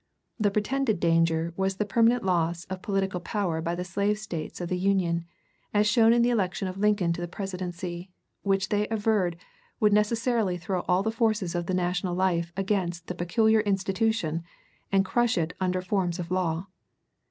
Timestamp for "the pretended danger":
0.39-1.53